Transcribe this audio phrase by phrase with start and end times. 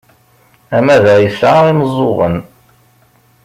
[0.77, 2.35] Amadaɣ yesɛa imeẓẓuɣen!